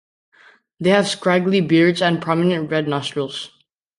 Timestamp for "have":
0.89-1.07